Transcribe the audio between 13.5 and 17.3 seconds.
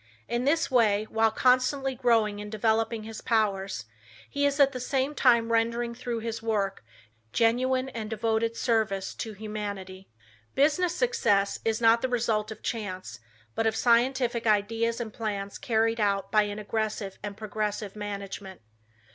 but of scientific ideas and plans carried out by an aggressive